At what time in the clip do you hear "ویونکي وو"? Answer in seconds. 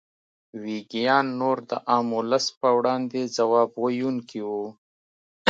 3.83-4.67